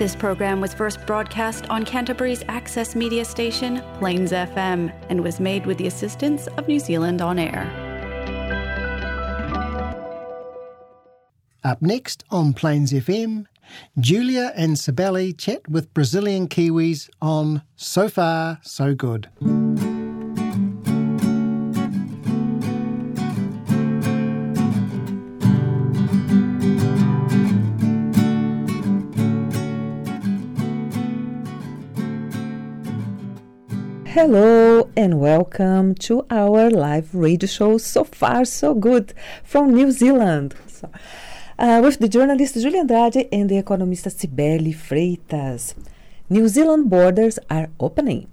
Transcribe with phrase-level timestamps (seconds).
[0.00, 5.66] This program was first broadcast on Canterbury's access media station, Plains FM, and was made
[5.66, 7.68] with the assistance of New Zealand On Air.
[11.62, 13.44] Up next on Plains FM,
[13.98, 19.28] Julia and Sibeli chat with Brazilian Kiwis on So Far, So Good.
[34.22, 40.54] Hello and welcome to our live radio show So Far So Good from New Zealand.
[40.66, 40.90] So,
[41.58, 45.72] uh, with the journalist Julia Andrade and the economist Sibeli Freitas.
[46.28, 48.28] New Zealand borders are opening.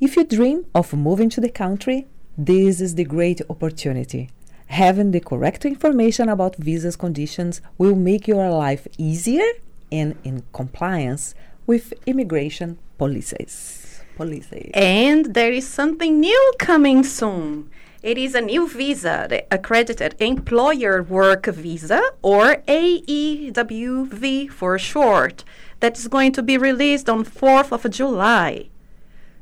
[0.00, 2.06] If you dream of moving to the country,
[2.38, 4.30] this is the great opportunity.
[4.68, 9.50] Having the correct information about visas conditions will make your life easier
[9.90, 11.34] and in compliance
[11.66, 13.85] with immigration policies
[14.16, 14.70] policies.
[14.74, 17.70] And there is something new coming soon.
[18.02, 25.44] It is a new visa, the Accredited Employer Work Visa, or AEWV for short,
[25.80, 28.68] that is going to be released on 4th of July.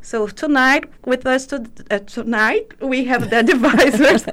[0.00, 4.25] So tonight, with us to, uh, tonight, we have the advisors.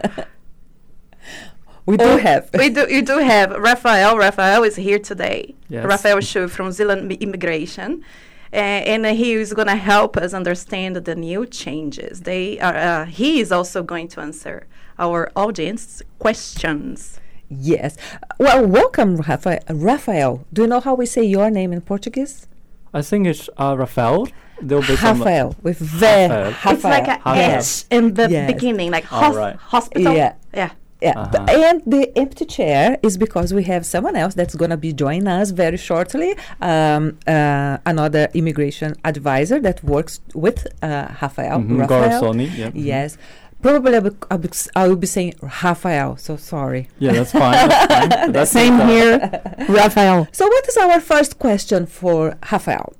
[1.85, 2.49] we do oh, have.
[2.53, 2.85] we do.
[2.89, 4.17] You do have Rafael.
[4.17, 5.55] Rafael is here today.
[5.69, 5.85] Yes.
[5.85, 8.03] Raphael Shuo from Zealand Immigration
[8.51, 12.21] and he is going to help us understand the new changes.
[12.21, 12.75] They are.
[12.75, 14.67] Uh, he is also going to answer
[14.99, 17.19] our audience questions.
[17.49, 17.97] Yes.
[18.39, 19.59] Well, welcome, Rafael.
[19.69, 20.45] Rafael.
[20.53, 22.47] Do you know how we say your name in Portuguese?
[22.93, 24.27] I think it's uh, Rafael.
[24.61, 26.05] There'll be Rafael with V.
[26.05, 26.73] Rafael.
[26.73, 28.51] It's like a S in the yes.
[28.53, 29.55] beginning, like hos- right.
[29.55, 30.13] hospital.
[30.13, 30.35] Yeah.
[30.53, 30.71] Yeah.
[31.01, 31.45] Yeah, uh-huh.
[31.49, 35.27] and the empty chair is because we have someone else that's going to be joining
[35.27, 36.35] us very shortly.
[36.61, 41.59] Um, uh, another immigration advisor that works with uh, Rafael.
[41.59, 41.77] Mm-hmm.
[41.81, 42.35] Rafael.
[42.35, 42.71] yeah.
[42.75, 43.17] Yes.
[43.61, 46.89] Probably I will, I, will, I will be saying Rafael, so sorry.
[46.97, 47.51] Yeah, that's fine.
[47.51, 48.31] That's fine.
[48.31, 50.27] That's Same here, Rafael.
[50.31, 52.93] So, what is our first question for Rafael?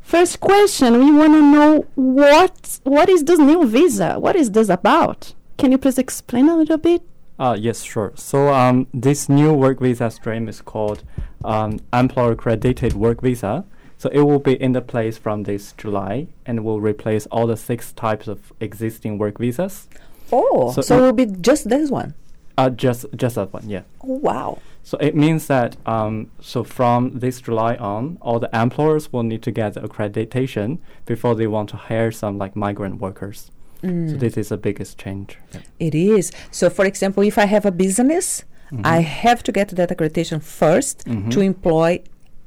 [0.00, 4.18] First question, we want to know what what is this new visa?
[4.18, 5.34] What is this about?
[5.56, 7.02] Can you please explain a little bit?
[7.38, 8.12] Uh, yes, sure.
[8.16, 11.04] So um, this new work visa stream is called
[11.44, 13.64] um, employer accredited work visa.
[13.98, 17.56] So it will be in the place from this July and will replace all the
[17.56, 19.88] six types of existing work visas.
[20.32, 22.14] Oh, so, so it will be just this one.
[22.56, 23.82] Uh, just just that one, yeah.
[24.02, 24.58] Oh, wow.
[24.82, 29.42] So it means that um, so from this July on, all the employers will need
[29.42, 33.50] to get accreditation before they want to hire some like migrant workers.
[33.84, 34.10] Mm.
[34.10, 35.38] So this is the biggest change.
[35.52, 35.60] Yeah.
[35.78, 36.32] It is.
[36.50, 38.82] So for example, if I have a business, mm-hmm.
[38.84, 41.30] I have to get that accreditation 1st mm-hmm.
[41.30, 42.02] to employ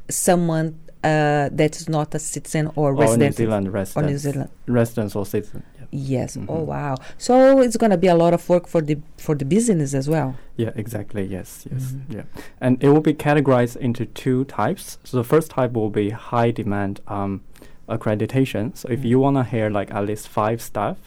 [0.09, 3.37] someone uh, that is not a citizen or, or resident.
[3.37, 4.05] New Zealand resident.
[4.05, 4.49] Or New Zealand.
[4.65, 5.63] Residents or citizen.
[5.91, 6.35] Yes.
[6.35, 6.49] Mm-hmm.
[6.49, 6.95] Oh wow.
[7.17, 10.09] So it's going to be a lot of work for the for the business as
[10.09, 10.35] well.
[10.57, 10.71] Yeah.
[10.75, 11.23] Exactly.
[11.25, 11.67] Yes.
[11.71, 11.83] Yes.
[11.83, 12.17] Mm-hmm.
[12.17, 12.23] Yeah.
[12.59, 14.97] And it will be categorized into two types.
[15.03, 17.43] So the first type will be high demand um,
[17.87, 18.75] accreditation.
[18.75, 19.05] So if mm.
[19.05, 20.97] you want to hire like at least five staff,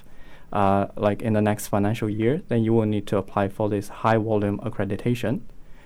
[0.52, 3.88] uh, like in the next financial year, then you will need to apply for this
[3.88, 5.40] high volume accreditation.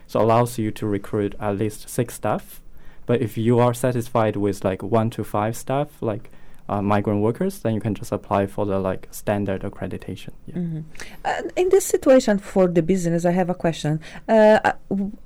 [0.07, 2.61] So allows you to recruit at least six staff.
[3.07, 6.31] But if you are satisfied with like one to five staff, like
[6.69, 10.31] uh, migrant workers, then you can just apply for the like standard accreditation.
[10.47, 10.55] Yeah.
[10.55, 10.81] Mm-hmm.
[11.25, 14.01] Uh, in this situation for the business, I have a question.
[14.29, 14.73] Uh,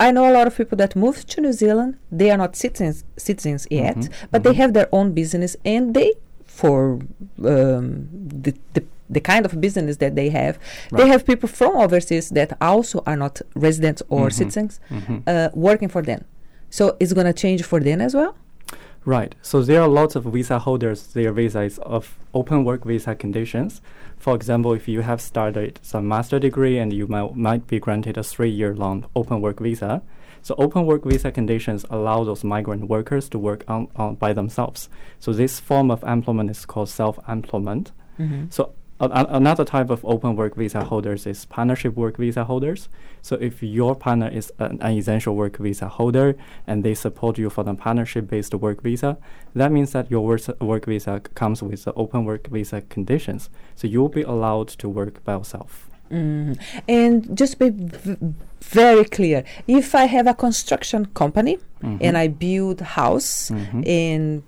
[0.01, 1.97] I know a lot of people that moved to New Zealand.
[2.11, 4.27] They are not citizens citizens yet, mm-hmm.
[4.31, 4.51] but mm-hmm.
[4.51, 6.99] they have their own business, and they for
[7.45, 10.59] um, the, the the kind of business that they have.
[10.91, 11.03] Right.
[11.03, 14.37] They have people from overseas that also are not residents or mm-hmm.
[14.37, 15.19] citizens mm-hmm.
[15.27, 16.25] Uh, working for them.
[16.71, 18.37] So it's going to change for them as well?
[19.05, 19.35] Right.
[19.41, 23.81] So there are lots of visa holders, their visa is of open work visa conditions.
[24.19, 28.19] For example, if you have started some master degree and you might, might be granted
[28.19, 30.03] a three year long open work visa.
[30.43, 34.89] So open work visa conditions allow those migrant workers to work on, on by themselves.
[35.19, 37.93] So this form of employment is called self-employment.
[38.19, 38.47] Mm-hmm.
[38.51, 42.89] So another type of open work visa holders is partnership work visa holders.
[43.23, 46.37] So if your partner is an, an essential work visa holder
[46.67, 49.19] and they support you for the partnership-based work visa,
[49.55, 53.51] that means that your work, work visa comes with the open work visa conditions.
[53.77, 55.89] So you'll be allowed to work by yourself.
[56.11, 56.59] Mm.
[56.89, 58.17] And just be v-
[58.63, 61.99] very clear, if I have a construction company mm-hmm.
[62.01, 63.83] and I build house mm-hmm.
[63.85, 64.43] in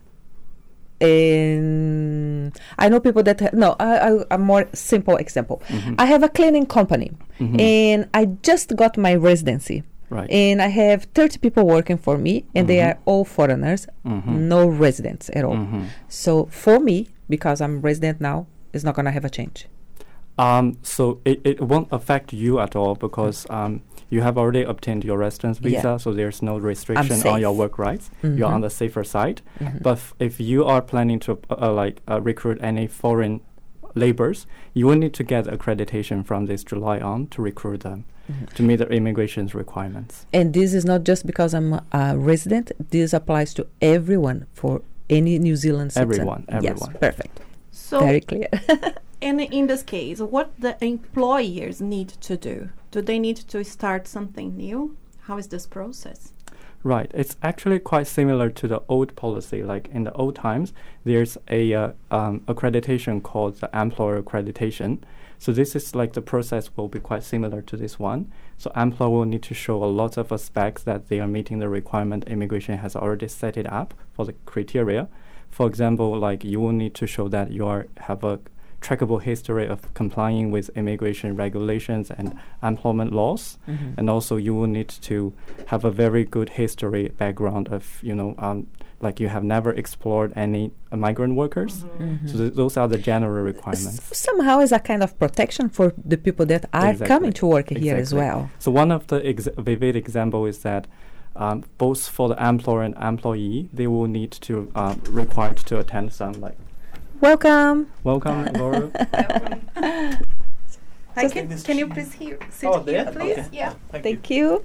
[1.01, 5.63] in I know people that ha- no I, I, a more simple example.
[5.69, 5.95] Mm-hmm.
[5.99, 7.59] I have a cleaning company mm-hmm.
[7.61, 9.83] and I just got my residency.
[10.13, 10.29] Right.
[10.29, 14.27] and I have 30 people working for me, and they are all foreigners, Mhm.
[14.27, 15.55] no residents at all.
[15.55, 15.85] Mhm.
[16.09, 19.69] So for me, because I'm resident now, it's not gonna have a change.
[20.37, 25.05] Um, so it, it won't affect you at all because um, you have already obtained
[25.05, 25.71] your residence Yeah.
[25.81, 28.11] visa, so there's no restriction on your work rights.
[28.23, 29.41] You're on the safer side.
[29.61, 29.83] Mhm.
[29.83, 33.41] But f- if you are planning to uh, uh, like uh, recruit any foreign
[33.95, 38.53] laborers, you will need to get accreditation from this July on to recruit them Mhm.
[38.55, 40.27] to meet the immigration's requirements.
[40.33, 42.71] And this is not just because I'm a resident.
[42.91, 46.11] This applies to everyone for any New Zealand citizen.
[46.13, 46.79] Everyone, everyone.
[46.93, 47.41] Yes, perfect.
[47.73, 48.49] So, Very clear.
[49.23, 52.69] and in this case, what the employers need to do?
[52.91, 54.97] Do they need to start something new?
[55.23, 56.33] How is this process?
[56.83, 57.11] Right.
[57.15, 59.63] It's actually quite similar to the old policy.
[59.63, 60.73] Like in the old times,
[61.05, 65.03] there's a uh, um, accreditation called the employer accreditation.
[65.39, 68.33] So this is like the process will be quite similar to this one.
[68.59, 71.69] So employer will need to show a lot of aspects that they are meeting the
[71.69, 75.09] requirement immigration has already set it up for the criteria.
[75.49, 78.41] For example, like you will need to show that you are have a
[78.81, 83.95] trackable history of complying with immigration regulations and employment laws Mhm.
[83.99, 85.33] and also you will need to
[85.67, 88.67] have a very good history background of you know um,
[89.03, 92.29] like you have never explored any uh, migrant workers Mhm.
[92.29, 95.93] so th- those are the general S- requirements somehow is a kind of protection for
[96.09, 97.07] the people that are Exactly.
[97.15, 98.49] coming to work here as well.
[98.59, 100.87] so one of the ex- vivid example is that
[101.37, 106.13] um, both for the employer and employee they will need to um, required to attend
[106.13, 106.57] some like
[107.21, 107.91] Welcome.
[108.03, 108.91] welcome Laura.
[111.15, 113.13] Hi, can, can you please here, sit Oh, here, there?
[113.13, 113.39] please?
[113.39, 113.49] Okay.
[113.53, 113.75] Yeah.
[113.91, 114.65] Thank, Thank you.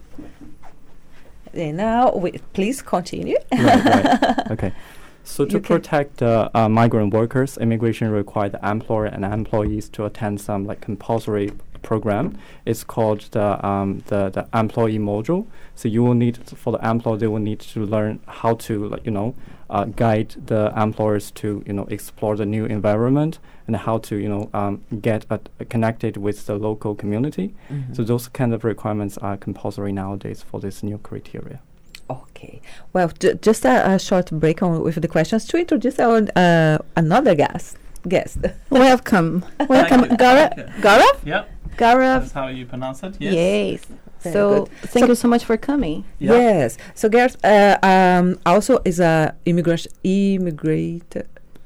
[1.54, 3.38] And now, we, please continue.
[3.52, 4.34] right, right.
[4.52, 4.72] Okay.
[5.24, 10.06] So to You protect uh, uh, migrant workers, immigration required the employer and employees to
[10.06, 11.51] attend some like compulsory
[11.81, 12.38] program.
[12.66, 15.48] It's called the um, the the employee module.
[15.74, 19.04] So you will need for the employer they will need to learn how to like
[19.04, 19.34] you know
[19.69, 24.29] uh, guide the employers to you know explore the new environment and how to you
[24.29, 25.38] know um, get uh,
[25.69, 27.53] connected with the local community.
[27.94, 31.59] So those kind of requirements are compulsory nowadays for this new criteria.
[32.09, 32.62] Okay.
[32.94, 36.77] Well, ju- just a, a short break on with the questions to introduce our uh,
[36.95, 37.77] another guest.
[38.07, 38.38] Guest.
[38.69, 39.44] Welcome.
[39.67, 40.09] Welcome, you.
[40.17, 40.53] Gaurav.
[40.81, 41.25] Gaurav?
[41.25, 41.45] Yeah,
[41.77, 42.19] Gaurav.
[42.21, 43.15] that's how you pronounce it.
[43.19, 43.33] Yes.
[43.33, 43.85] Yes.
[44.25, 44.68] Very So good.
[44.94, 46.04] thank So- you so much for coming.
[46.19, 46.33] Yeah.
[46.33, 46.77] Yes.
[47.00, 51.16] So Gaurav uh, um, also is a immigration immigrate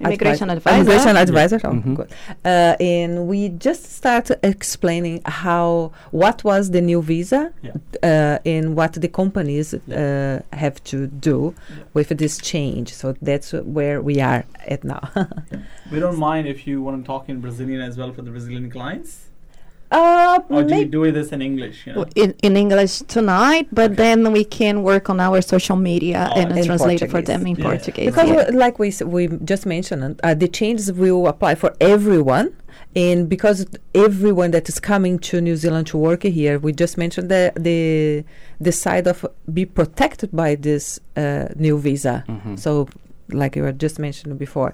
[0.01, 0.69] Immigration advisor.
[0.79, 0.91] advisor.
[0.91, 1.59] Immigration advisor.
[1.65, 1.95] Oh, Mhm.
[2.00, 2.09] good.
[2.45, 7.73] Uh, and we just started explaining how what was the new visa Yeah.
[8.11, 11.83] uh, and what the companies uh, have to do Yeah.
[11.94, 12.88] with this change.
[12.94, 14.41] So that's where we are
[14.75, 15.03] at now.
[15.91, 18.69] We don't mind if you want to talk in Brazilian as well for the Brazilian
[18.69, 19.11] clients,
[19.91, 21.88] uh, or do you do this in English?
[21.88, 22.06] You know?
[22.15, 23.95] In, in English tonight, but Okay.
[24.03, 27.56] then we can work on our social media Oh, and translate it for them in
[27.56, 27.65] Yeah.
[27.69, 28.06] Portuguese.
[28.06, 28.50] because yeah.
[28.63, 32.50] like we we just mentioned, uh, the changes will apply for everyone.
[32.95, 37.30] And because everyone that is coming to New Zealand to work here, we just mentioned
[37.30, 37.80] the the
[38.59, 42.24] the side of be protected by this uh, new visa.
[42.27, 42.57] Mhm.
[42.57, 42.88] So,
[43.31, 44.73] like you were just mentioned before,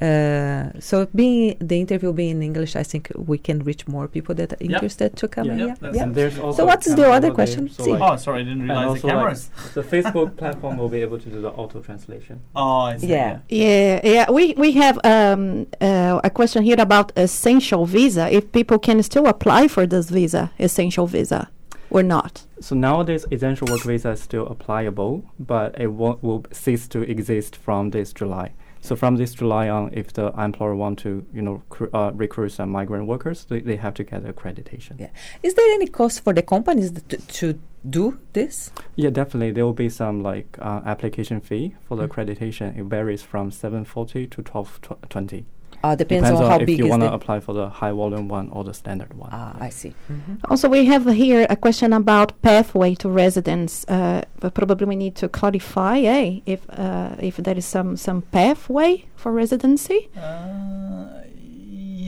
[0.00, 4.34] uh, so being the interview being in English, I think we can reach more people
[4.36, 4.72] that are Yeah.
[4.72, 5.56] interested to come Yeah.
[5.56, 5.66] here.
[5.68, 7.68] Yeah, that's And there's also So what's the other question?
[7.68, 9.50] so like- oh, sorry, I didn't realize also the like cameras.
[9.74, 12.40] the Facebook platform will be able to do the auto translation.
[12.56, 13.08] oh, I see.
[13.08, 13.38] Yeah.
[13.48, 14.30] Yeah, yeah.
[14.30, 18.24] We we have um, uh, a question here about essential visa.
[18.38, 21.48] If people can still apply for this visa, essential visa,
[21.94, 22.44] or not?
[22.60, 27.90] So nowadays, essential work visa is still applicable, but it will cease to exist from
[27.90, 28.52] this July.
[28.80, 31.62] So from this July on, if the employer want to, you know,
[31.94, 35.00] uh, recruit some migrant workers, they, they have to get accreditation.
[35.00, 35.08] Yeah.
[35.42, 36.92] Is there any cost for the companies
[37.38, 38.70] to, do this?
[38.96, 39.52] Yeah, definitely.
[39.52, 42.08] There will be some like uh, application fee for the Mm.
[42.08, 42.78] accreditation.
[42.78, 45.44] It varies from seven forty to twelve tw- twenty.
[45.84, 48.48] Uh, depends, on, how if big you want to apply for the high volume one
[48.56, 49.28] or the standard one.
[49.32, 49.92] Ah, I see.
[50.10, 50.38] Mhm.
[50.50, 53.72] Also, we have here a question about pathway to residence.
[53.86, 58.22] Uh, but probably we need to clarify, eh, if uh, if there is some some
[58.36, 60.00] pathway for residency.
[60.16, 61.04] Uh,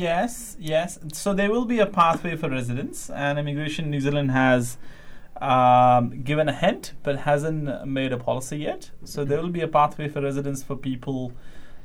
[0.07, 0.99] yes, yes.
[1.13, 4.79] So there will be a pathway for residents, and Immigration New Zealand has
[5.53, 8.91] um, given a hint, but hasn't made a policy yet.
[9.05, 11.33] So there will be a pathway for residents for people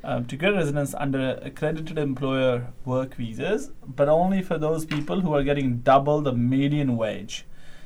[0.03, 5.33] um, to get residence under accredited employer work visas, but only for those people who
[5.33, 7.45] are getting double the median wage.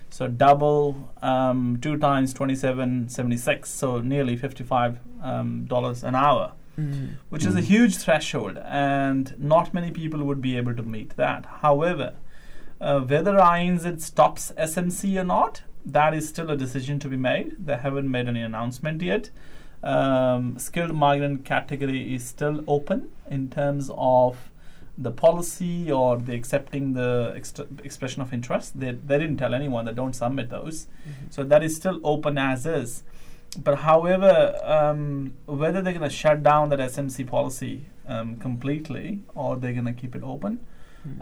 [0.09, 6.03] So double um, two times twenty seven seventy six, so nearly fifty five um, dollars
[6.03, 7.11] an hour Mm.
[7.29, 7.63] which is a Mm.
[7.67, 11.45] huge threshold, and not many people would be able to meet that.
[11.61, 12.15] However,
[12.81, 17.55] uh, whether INZ stops SMC or not, That is still a decision to be made.
[17.65, 19.29] They haven't made any announcement yet.
[19.85, 24.49] Um, skilled migrant category is still open in terms of
[24.97, 28.79] the policy or the accepting the ext- expression of interest.
[28.79, 30.87] They, they didn't tell anyone that don't submit those.
[31.29, 33.03] So that is still open as is.
[33.63, 39.55] But however, um, whether they're going to shut down that SMC policy um, completely or
[39.55, 40.59] they're going to keep it open,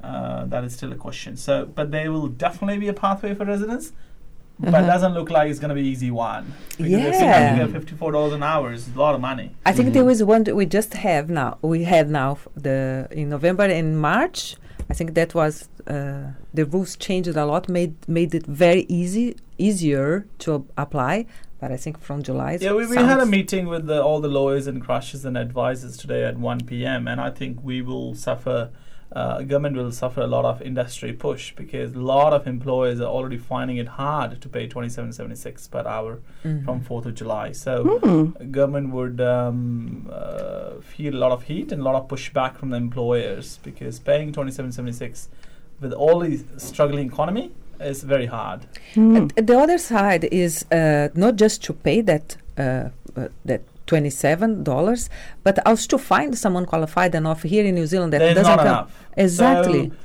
[0.02, 1.36] uh, that is still a question.
[1.36, 3.92] So, but there will definitely be a pathway for residents.
[4.60, 4.84] But Uh-huh.
[4.84, 6.46] it doesn't look like it's going to be easy one.
[6.78, 7.54] Because Yeah.
[7.54, 9.48] if you get fifty-four dollars an hour is a lot of money.
[9.66, 11.58] I think there was one that we just have now.
[11.62, 14.56] We had now f- the in November and March.
[14.92, 19.36] I think that was uh, the rules changed a lot, made made it very easy
[19.58, 21.26] easier to ab- apply.
[21.60, 22.58] But I think from July.
[22.62, 25.96] Yeah, we, we had a meeting with the, all the lawyers and crushes and advisors
[25.96, 27.08] today at 1 p.m.
[27.08, 28.70] and I think we will suffer,
[29.16, 33.12] uh, government will suffer a lot of industry push because a lot of employers are
[33.18, 36.66] already finding it hard to pay 27.76 per hour Mhm.
[36.66, 37.52] from 4th of July.
[37.54, 37.72] So
[38.04, 38.26] Hmm.
[38.52, 42.70] government would um, uh, feel a lot of heat and a lot of pushback from
[42.72, 45.28] the employers because paying 27.76
[45.82, 48.62] with all the struggling economy is very hard.
[48.96, 54.10] And the other side is uh, not just to pay that uh, uh, that twenty
[54.10, 55.10] seven dollars,
[55.44, 58.66] but also to find someone qualified enough here in New Zealand that There's doesn't not
[58.66, 59.06] enough.
[59.18, 59.90] exactly.
[59.90, 59.96] So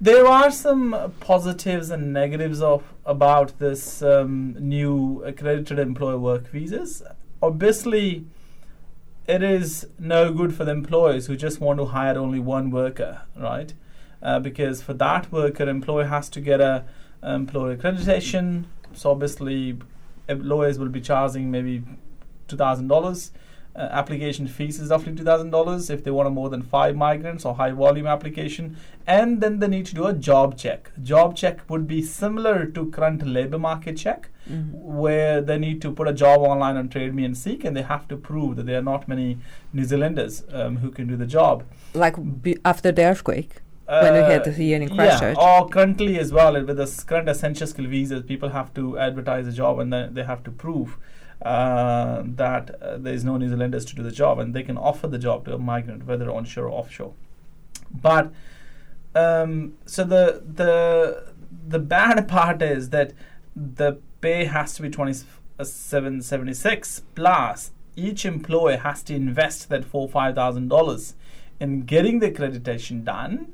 [0.00, 7.02] there are some positives and negatives of about this um, new accredited employer work visas.
[7.42, 8.26] Obviously,
[9.26, 13.22] it is no good for the employers who just want to hire only one worker,
[13.36, 13.72] right?
[14.22, 16.84] Uh, because for that worker, employer has to get a
[17.22, 18.64] employer accreditation.
[18.92, 19.78] So obviously,
[20.28, 21.82] employers will be charging maybe
[22.48, 23.30] two thousand dollars.
[23.76, 26.94] Uh, application fees is roughly two thousand dollars if they want a more than five
[26.94, 30.92] migrants or high volume application, and then they need to do a job check.
[31.02, 34.70] Job check would be similar to current labor market check, Mhm.
[34.74, 37.82] where they need to put a job online on Trade Me and Seek, and they
[37.82, 39.38] have to prove that there are not many
[39.72, 41.64] New Zealanders um, who can do the job.
[41.94, 43.60] Like be after the earthquake.
[43.88, 45.36] When we had the here in Christchurch.
[45.36, 49.46] yeah, or currently as well with the current essential skill visas, people have to advertise
[49.48, 50.96] a job and then they have to prove
[51.44, 54.78] uh, that uh, there is no New Zealanders to do the job, and they can
[54.78, 57.12] offer the job to a migrant, whether onshore or offshore.
[57.90, 58.32] But
[59.14, 61.32] um, so the the
[61.68, 63.12] the bad part is that
[63.54, 65.14] the pay has to be twenty
[65.62, 71.14] seven seventy six plus each employer has to invest that four five thousand dollars
[71.60, 73.52] in getting the accreditation done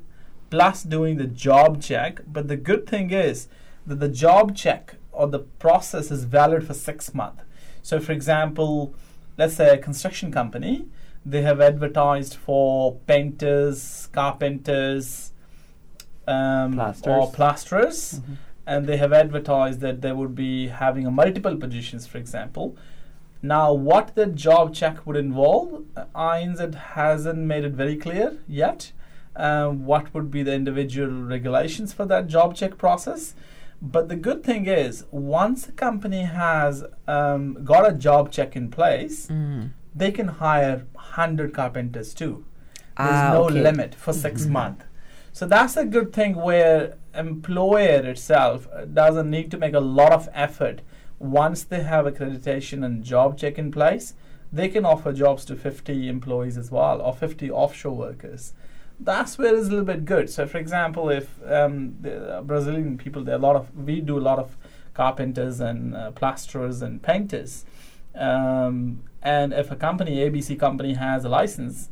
[0.49, 2.21] plus doing the job check.
[2.27, 3.47] But the good thing is
[3.85, 7.43] that the job check or the process is valid for six months.
[7.81, 8.93] So, for example,
[9.37, 10.85] let's say a construction company,
[11.25, 15.31] they have advertised for painters, carpenters,
[16.27, 17.35] um, or Plasters.
[17.35, 18.21] plasterers,
[18.65, 22.75] and they have advertised that they would be having a multiple positions, for example.
[23.41, 28.91] Now, what the job check would involve, uh, INZ hasn't made it very clear yet.
[29.35, 33.33] Um, what would be the individual regulations for that job check process?
[33.81, 38.69] But the good thing is, once a company has um, got a job check in
[38.69, 39.71] place, Mm.
[39.95, 42.45] they can hire 100 carpenters too.
[42.97, 43.55] There's Ah, no okay.
[43.55, 43.63] Mm-hmm.
[43.63, 44.85] limit for 6 months.
[45.33, 50.11] So that's a good thing where employer itself uh, doesn't need to make a lot
[50.11, 50.81] of effort.
[51.19, 54.13] Once they have accreditation and job check in place,
[54.53, 58.53] they can offer jobs to 50 employees as well or 50 offshore workers.
[59.03, 60.29] That's where it's a little bit good.
[60.29, 63.99] So, for example, if um, the uh, Brazilian people, there are a lot of we
[64.01, 64.55] do a lot of
[64.93, 67.65] carpenters and uh, plasterers and painters.
[68.13, 71.89] Um, and if a company, ABC company, has a license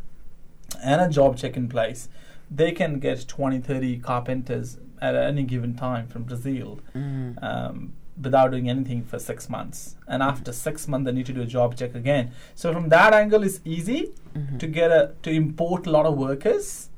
[0.83, 2.09] and a job check in place,
[2.51, 7.41] they can get 20, 30 carpenters at any given time from Brazil Mm.
[7.43, 9.95] um, without doing anything for six months.
[10.07, 12.31] And after six months, they need to do a job check again.
[12.55, 14.59] So from that angle, it's easy Mhm.
[14.59, 16.89] to get a to import a lot of workers,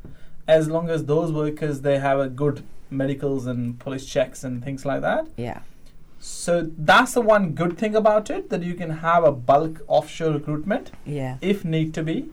[0.47, 4.85] as long as those workers they have a good medicals and police checks and things
[4.85, 5.27] like that.
[5.37, 5.59] Yeah.
[6.19, 10.31] So that's the one good thing about it that you can have a bulk offshore
[10.33, 11.37] recruitment Yeah.
[11.41, 12.29] if need to be,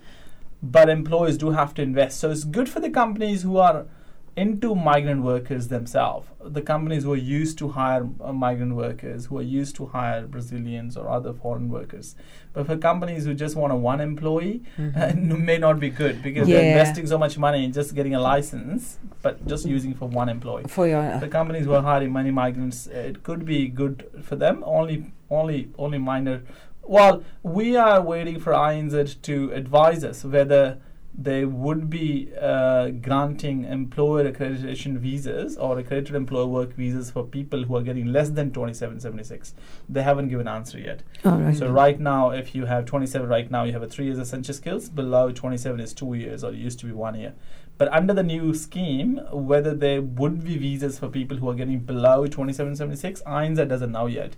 [0.63, 2.19] but employers do have to invest.
[2.19, 3.87] So it's good for the companies who are
[4.39, 6.27] into migrant workers themselves,
[6.57, 10.27] the companies who are used to hire uh, migrant workers, who are used to hire
[10.27, 12.15] Brazilians or other foreign workers.
[12.53, 15.45] But for companies who just want a one employee, Mhm.
[15.51, 18.99] may not be good because they're investing so much money in just getting a license,
[19.23, 22.87] but just using for one employee For your the companies who are hiring many migrants,
[22.89, 24.63] uh, it could be good for them.
[24.79, 24.97] Only,
[25.31, 26.43] only, only minor.
[26.97, 30.63] Well, we are waiting for INZ to advise us whether
[31.21, 37.65] they would be uh, granting employer accreditation visas or accredited employer work visas for people
[37.65, 39.53] who are getting less than 2776.
[39.89, 41.03] They haven't given answer yet.
[41.25, 41.57] Right.
[41.57, 44.55] So right now, if you have 27 right now, you have a three years essential
[44.55, 44.89] skills.
[44.89, 47.35] Below 27 is two years, or it used to be one year.
[47.79, 51.81] But under the new scheme, whether there would be visas for people who are getting
[51.81, 54.37] below 2776, INZ doesn't know yet.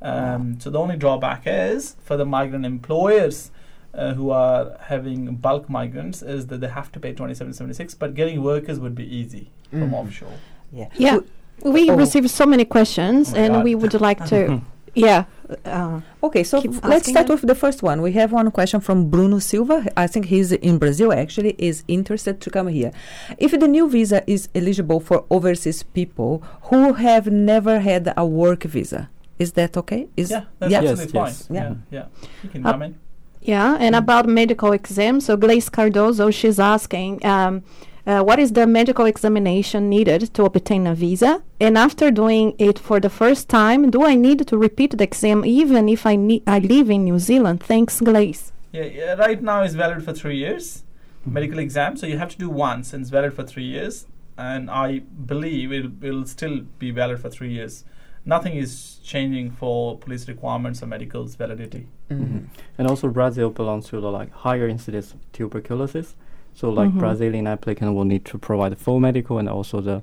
[0.00, 3.50] Um, So the only drawback is for the migrant employers
[3.94, 8.42] uh, who are having bulk migrants is that they have to pay 2776, but getting
[8.42, 9.94] workers would be easy from Mm.
[9.94, 10.32] offshore.
[10.72, 10.88] Yeah.
[10.96, 11.18] Yeah.
[11.64, 11.96] We Oh.
[11.96, 13.64] received so many questions, Oh and God.
[13.64, 14.60] we would like to,
[14.94, 15.24] yeah.
[15.64, 17.34] Uh, Okay, so f- let's start them.
[17.34, 18.00] with the first one.
[18.02, 19.84] We have one question from Bruno Silva.
[19.96, 22.92] I think he's in Brazil actually, is interested to come here.
[23.38, 28.62] If the new visa is eligible for overseas people who have never had a work
[28.62, 30.06] visa, is that okay?
[30.16, 30.78] Is Yeah, that's yeah.
[30.78, 31.26] absolutely Yes, fine.
[31.26, 31.48] yes.
[31.50, 31.74] Yeah, Yeah.
[31.90, 32.04] yeah.
[32.44, 32.94] You can Uh, come in.
[33.40, 35.20] Yeah, and about medical exam.
[35.20, 37.62] So Glaze Cardozo, she's asking, um,
[38.06, 41.42] uh, what is the medical examination needed to obtain a visa?
[41.60, 45.44] And after doing it for the first time, do I need to repeat the exam
[45.44, 47.62] even if I ne- I live in New Zealand?
[47.62, 48.52] Thanks, Glaze.
[48.72, 50.84] Yeah, yeah, right now it's valid for three years,
[51.26, 51.96] medical exam.
[51.96, 54.06] So you have to do once, and it's valid for three years.
[54.38, 57.84] And I believe it will still be valid for three years.
[58.26, 61.86] Nothing is changing for police requirements or medical's validity.
[62.10, 62.44] Mhm.
[62.78, 66.14] And also Brazil belongs to the like higher incidence of tuberculosis.
[66.54, 66.98] So like Mhm.
[66.98, 70.02] Brazilian applicant will need to provide full medical and also the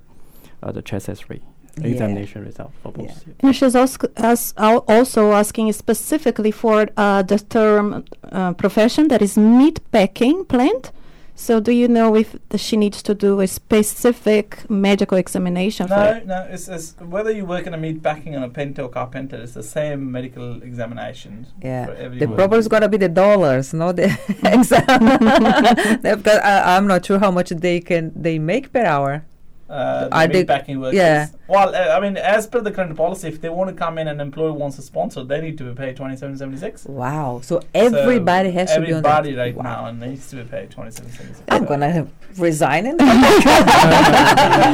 [0.64, 1.40] uh, the chest X-ray
[1.80, 1.88] Yeah.
[1.92, 3.06] examination result for both.
[3.06, 3.14] Yeah.
[3.28, 3.34] yeah.
[3.48, 9.22] And she's also, as, al- also asking specifically for uh, the term uh, profession that
[9.22, 10.92] is meat packing plant.
[11.39, 15.94] So, do you know if the, she needs to do a specific medical examination for
[15.96, 16.25] No, it?
[16.25, 19.36] no, it's, it's whether you work in a meat packing or a painter or carpenter,
[19.36, 21.46] it's the same medical examination.
[21.62, 21.86] Yeah.
[21.86, 24.06] for The problem is gonna be the dollars, not the
[24.44, 26.01] exam.
[26.01, 29.24] because I, I'm not sure how much they can they make per hour.
[29.70, 30.98] Uh, Are the they- meat packing workers.
[30.98, 31.28] yeah.
[31.50, 34.08] Well, uh, I mean, as per the current policy, if they want to come in
[34.10, 36.86] and employer wants to sponsor, they need to be paid twenty seven seventy six.
[36.86, 37.40] Wow!
[37.44, 39.20] So everybody has to be on that.
[39.20, 39.90] Everybody right Wow.
[39.92, 41.46] now needs to be paid twenty seven seventy six.
[41.50, 43.00] I'm gonna have resign and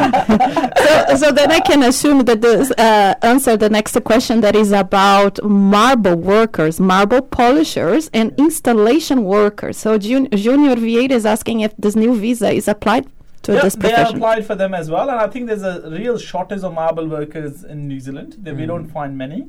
[0.07, 4.71] so, so then I can assume that this uh, answer the next question that is
[4.71, 9.77] about marble workers, marble polishers, and installation workers.
[9.77, 13.05] So Jun- Junior Vieira is asking if this new visa is applied
[13.43, 16.17] to Yeah, this they applied for them as well, and I think there's a real
[16.17, 18.37] shortage of marble workers in New Zealand.
[18.43, 18.67] That we Mm.
[18.67, 19.47] don't find many.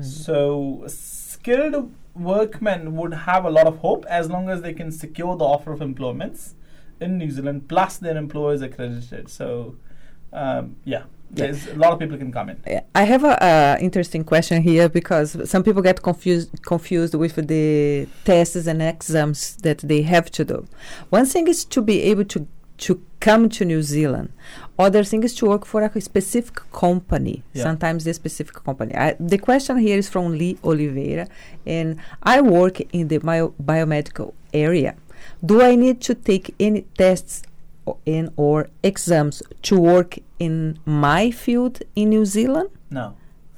[0.00, 5.36] So skilled workmen would have a lot of hope as long as they can secure
[5.36, 6.54] the offer of employments
[7.00, 9.28] in New Zealand, plus their employers accredited.
[9.28, 9.74] So,
[10.32, 12.58] um, yeah, there's a lot of people can come in.
[12.94, 18.06] I have a uh, interesting question here because some people get confused confused with the
[18.24, 20.66] tests and exams that they have to do.
[21.10, 22.46] One thing is to be able to
[22.78, 24.32] to come to New Zealand.
[24.78, 27.42] Other thing is to work for a specific company.
[27.52, 27.62] Yeah.
[27.64, 28.94] Sometimes the specific company.
[28.94, 31.28] I, the question here is from Lee Oliveira,
[31.66, 34.96] and I work in the bio, biomedical area.
[35.44, 37.42] Do I need to take any tests
[38.06, 42.70] in or exams to work in my field in New Zealand?
[42.90, 43.14] No,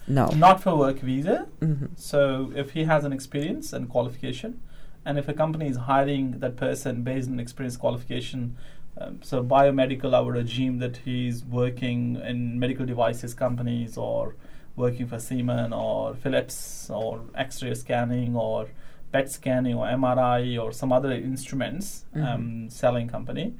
[0.08, 0.26] No.
[0.30, 1.46] not for work visa.
[1.60, 1.90] Mhm.
[1.96, 4.58] So if he has an experience and qualification,
[5.04, 8.56] and if a company is hiring that person based on experience qualification,
[8.98, 14.36] um, so biomedical, I would assume that he's working in medical devices companies or
[14.76, 18.68] working for Siemens or Philips or X-ray scanning or
[19.12, 23.54] PET scanning or MRI or some other instruments um, selling company.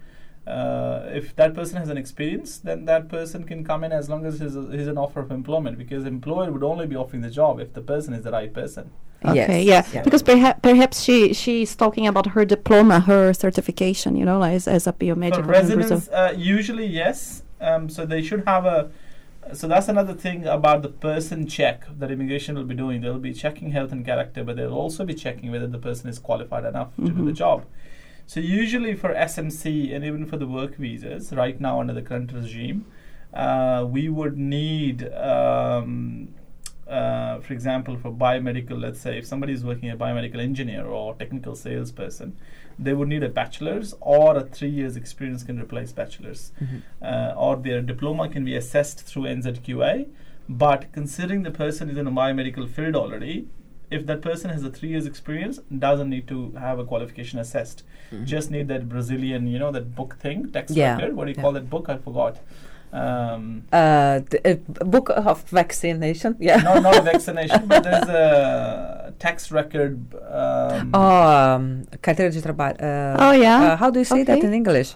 [0.47, 4.27] Uh, if that person has an experience, then that person can come in as long
[4.27, 7.61] as he's, he's an offer of employment because employer would only be offering the job
[7.61, 8.90] if the person is the right person.
[9.24, 9.90] Okay, Yes.
[9.94, 14.66] yeah, because perha- perhaps she she's talking about her diploma, her certification, you know, as
[14.68, 15.78] as a For biomedical in Brazil.
[15.78, 17.42] residents, uh, usually yes.
[17.61, 18.90] Um, so they should have a.
[19.54, 23.00] So that's another thing about the person check that immigration will be doing.
[23.02, 26.18] They'll be checking health and character, but they'll also be checking whether the person is
[26.18, 27.42] qualified enough to do the Mhm.
[27.44, 27.64] job.
[28.26, 32.32] So usually for SMC and even for the work visas, right now under the current
[32.32, 32.85] regime,
[33.35, 36.28] uh, we would need, um,
[36.88, 41.14] uh, for example, for biomedical, let's say if somebody is working a biomedical engineer or
[41.14, 42.37] technical salesperson,
[42.79, 46.53] they would need a bachelor's or a three years experience can replace bachelor's,
[47.03, 50.09] uh, or their diploma can be assessed through NZQA.
[50.49, 53.49] But considering the person is in a biomedical field already,
[53.90, 57.85] if that person has a three years experience, doesn't need to have a qualification assessed.
[58.25, 61.14] Just need that Brazilian, you know, that book thing, text Yeah, record.
[61.16, 61.42] What do you yeah.
[61.42, 61.88] call that book?
[61.88, 62.40] I forgot.
[62.92, 66.37] Um, Uh, the, uh, book of vaccination.
[66.38, 66.57] Yeah.
[66.61, 69.98] no, not a vaccination, but there's a tax record.
[70.31, 71.62] Um, Um,
[72.02, 72.76] carteira de trabalho.
[72.81, 73.72] Uh, Oh, yeah?
[73.72, 74.94] Uh, how do you say that in English?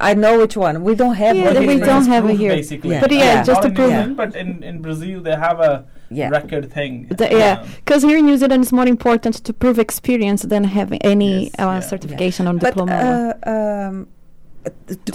[0.00, 0.84] I know which one.
[0.84, 1.54] We don't have Yeah, one.
[1.54, 2.06] that we don't English.
[2.14, 2.52] have it here.
[2.54, 2.90] Basically.
[2.90, 3.00] Yeah.
[3.00, 3.42] But yeah, Yeah.
[3.42, 3.92] just Not to in prove.
[4.08, 6.28] New but in, in Brazil they have a Yeah.
[6.38, 6.92] record thing.
[7.10, 10.62] The, yeah, Um, because here in New Zealand it's more important to prove experience than
[10.64, 11.80] having any Yes, uh, yeah.
[11.80, 12.94] certification or But diploma.
[12.94, 14.08] uh, um, t-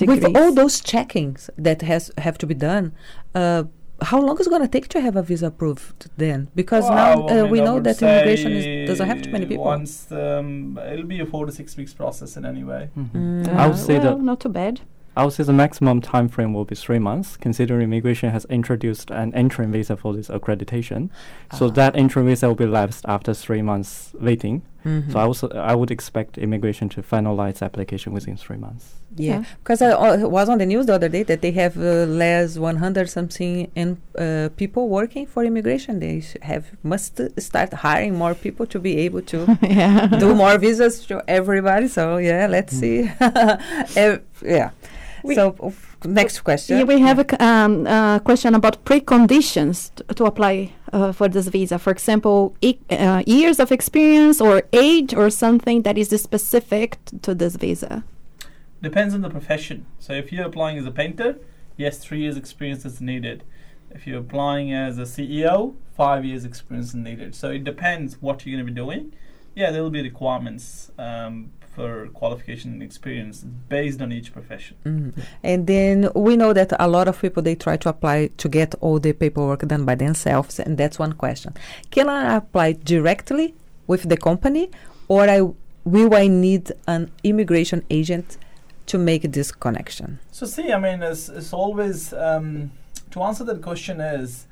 [0.08, 2.94] with all those checkings that has have to be done,
[3.36, 3.64] uh,
[4.02, 6.50] how long is it going to take to have a visa approved then?
[6.56, 9.64] Because Well, now uh, we know that immigration is, doesn't have too many people.
[9.64, 12.90] Once um, it'll be a four to six weeks process in any way.
[12.98, 13.48] Mm.
[13.56, 14.82] I would say well, that not too bad.
[15.16, 19.12] I would say the maximum time frame will be three months, considering immigration has introduced
[19.12, 21.12] an interim visa for this accreditation.
[21.58, 21.70] So Ah.
[21.80, 24.64] that interim visa will be lapsed after three months waiting.
[24.84, 25.12] Mhm.
[25.12, 28.96] So I also I would expect immigration to finalize application within three months.
[29.16, 29.44] Yeah, Yeah.
[29.64, 32.58] because I uh, was on the news the other day that they have uh, less
[32.58, 36.00] 100 something in, uh, people working for immigration.
[36.00, 40.08] They have must start hiring more people to be able to yeah.
[40.08, 41.88] do more visas to everybody.
[41.88, 42.80] So yeah, let's Mm.
[42.80, 43.12] see.
[43.96, 44.70] Ev- yeah.
[45.24, 45.56] We- so
[46.06, 46.78] next question.
[46.80, 51.30] Yeah, we have a c- um, uh, question about preconditions t- to apply uh, for
[51.30, 51.80] this visa.
[51.80, 57.18] For example, e- uh, years of experience or age or something that is specific t-
[57.20, 58.04] to this visa.
[58.84, 59.86] Depends on the profession.
[59.98, 61.38] So if you're applying as a painter,
[61.78, 63.46] yes, three years experience is needed.
[63.90, 67.34] If you're applying as a CEO, five years experience is needed.
[67.34, 69.14] So it depends what you're going to be doing.
[69.56, 74.76] Yeah, there will be requirements um, for qualification and experience based on each profession.
[74.84, 75.14] Mhm.
[75.44, 78.76] And then we know that a lot of people they try to apply to get
[78.82, 81.54] all the paperwork done by themselves, and that's one question.
[81.90, 83.56] Can I apply directly
[83.88, 84.72] with the company,
[85.08, 85.40] or I
[85.86, 88.38] will I need an immigration agent
[88.88, 90.20] to make this connection?
[90.32, 92.72] So see, I mean, it's, it's always um,
[93.12, 94.48] to answer that question is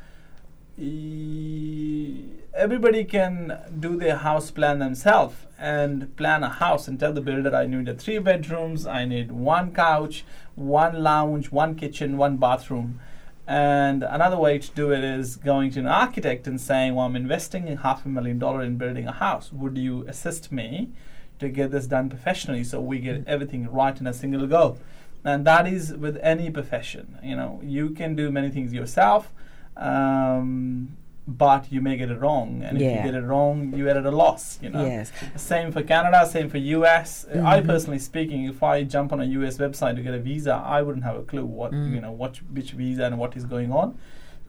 [2.53, 7.55] everybody can do their house plan themselves and plan a house and tell the builder
[7.55, 12.99] I need a three bedrooms, I need one couch, one lounge, one kitchen, one bathroom.
[13.47, 17.15] And another way to do it is going to an architect and saying, "Well, I'm
[17.15, 19.51] investing half a million dollar in building a house.
[19.51, 20.89] Would you assist me
[21.41, 24.65] to get this done professionally so we get everything right in a single go?"
[25.31, 29.23] and that is with any profession you know you can do many things yourself
[29.77, 32.61] um, but you may get it wrong.
[32.65, 34.83] And if you get it wrong you're at a loss you know.
[34.85, 35.11] Yes.
[35.35, 36.57] same for canada same for
[36.97, 40.19] us Uh, i personally speaking if i jump on a us website to get a
[40.29, 41.93] visa i wouldn't have a clue what Mm.
[41.95, 43.87] you know what which visa and what is going on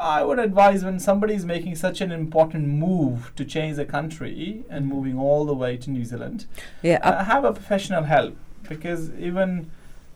[0.01, 4.65] I would advise when somebody is making such an important move to change the country
[4.69, 6.47] and moving all the way to New Zealand,
[6.83, 6.99] Yeah.
[7.03, 8.37] uh, uh, have a professional help
[8.69, 9.71] because even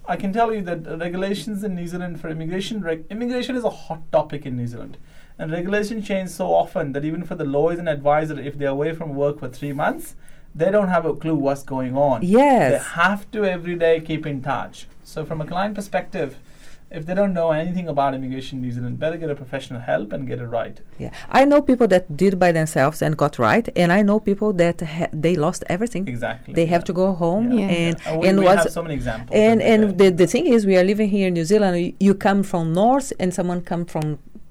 [0.09, 3.65] I can tell you that uh, regulations in New Zealand for immigration reg- immigration is
[3.65, 4.97] a hot topic in New Zealand,
[5.39, 8.93] and regulation change so often that even for the lawyers and advisor, if they're away
[8.95, 10.15] from work for three months,
[10.55, 12.23] they don't have a clue what's going on.
[12.23, 14.87] Yes, They have to every day keep in touch.
[15.05, 16.39] So from a client perspective.
[16.89, 20.13] If they don't know anything about immigration in New Zealand, better get a professional help
[20.13, 20.81] and get it right.
[20.99, 21.11] Yeah.
[21.29, 24.81] I know people that did by themselves and got right, and I know people that
[24.83, 26.07] ha- they lost everything.
[26.07, 26.55] Exactly.
[26.55, 27.67] They have to go home Yeah.
[27.81, 28.17] and Yeah.
[28.19, 29.35] we, and we have so many examples.
[29.37, 32.15] and and the, the thing is we are living here in new zealand y- you
[32.15, 34.05] come from north and someone come from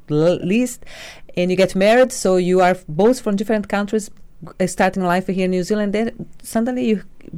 [0.10, 0.80] l- east
[1.38, 5.04] and you get married so you are f- both from different countries g- uh, starting
[5.14, 6.08] life here in new zealand then
[6.54, 6.98] suddenly you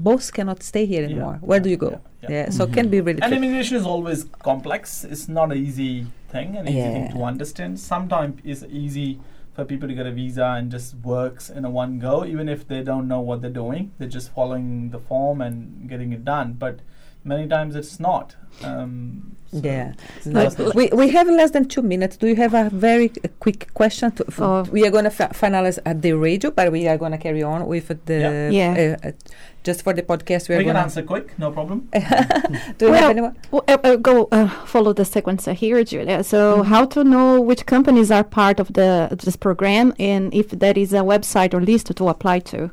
[0.10, 1.92] both cannot stay here Yeah, anymore where do you go
[2.24, 2.50] yeah, yeah.
[2.50, 3.38] so it can be really And tricky.
[3.46, 5.04] immigration is always complex.
[5.04, 7.80] It's not an easy thing, an easy thing to understand.
[7.80, 9.20] Sometimes it's easy
[9.56, 12.68] for people to get a visa and just works in a one go, even if
[12.68, 13.92] they don't know what they're doing.
[13.98, 16.54] They're just following the form and getting it done.
[16.54, 16.80] But
[17.24, 18.36] many times it's not.
[18.64, 19.94] Um, so yeah
[20.26, 23.30] that's No, we, we have less than two minutes do you have a very uh,
[23.40, 24.64] quick question to, f- Oh.
[24.64, 27.44] we are going to fa- finalize at the radio but we are going to carry
[27.44, 28.50] on with the Yeah.
[28.50, 28.98] Yeah.
[29.04, 29.12] Uh, uh,
[29.68, 31.78] just for the podcast we are we can going answer quick, no problem.
[32.78, 36.24] do you have anyone Well, uh, uh, go uh, follow the sequence here, Julia.
[36.24, 38.90] So, how to know which companies are part of the
[39.26, 42.72] this program, and if there is a website or list to apply to?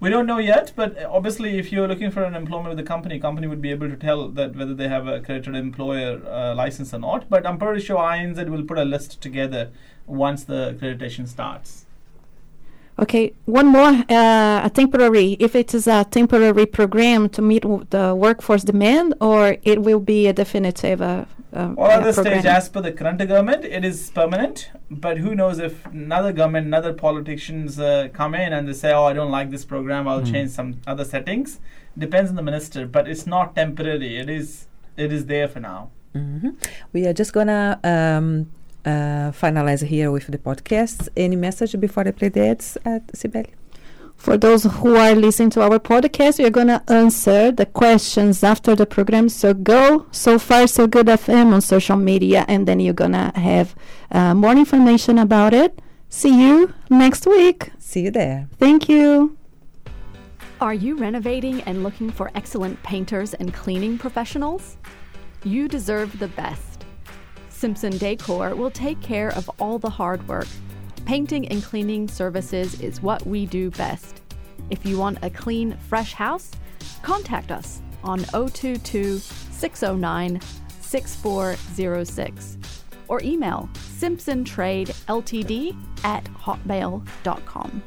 [0.00, 2.88] We don't know yet, but uh, obviously, if you're looking for an employment with the
[2.94, 6.54] company, company would be able to tell that whether they have a accredited employer uh,
[6.62, 7.28] license or not.
[7.28, 9.70] But I'm pretty sure INZ will put a list together
[10.06, 11.86] once the accreditation starts.
[13.00, 15.36] Okay, one more, uh, a temporary.
[15.40, 20.00] If it is a temporary program to meet w- the workforce demand, or it will
[20.00, 22.40] be a definitive uh, uh, Well, at this program.
[22.40, 24.70] stage, as per the current government, it is permanent.
[24.90, 29.04] But who knows if another government, another politicians uh, come in and they say, "Oh,
[29.04, 30.06] I don't like this program.
[30.06, 30.32] I'll Mm.
[30.32, 31.58] change some other settings."
[31.96, 34.18] Depends on the minister, but it's not temporary.
[34.18, 34.66] It is.
[34.96, 35.88] It is there for now.
[36.12, 36.50] hmm
[36.92, 38.26] We are just gonna um,
[38.84, 41.08] uh, finalize here with the podcast.
[41.16, 43.52] Any message before I play the ads, uh, Sibeli?
[44.16, 48.44] For those who are listening to our podcast, we are going to answer the questions
[48.44, 49.30] after the program.
[49.30, 53.32] So go so far so good FM on social media, and then you're going to
[53.34, 53.74] have
[54.10, 55.80] uh, more information about it.
[56.10, 57.70] See you next week.
[57.78, 58.48] See you there.
[58.58, 59.38] Thank you.
[60.60, 64.76] Are you renovating and looking for excellent painters and cleaning professionals?
[65.44, 66.69] You deserve the best.
[67.60, 70.46] Simpson Decor will take care of all the hard work.
[71.04, 74.22] Painting and cleaning services is what we do best.
[74.70, 76.50] If you want a clean, fresh house,
[77.02, 80.40] contact us on 022 609
[80.80, 82.58] 6406
[83.08, 87.82] or email simpsontradeltd at hotmail.com.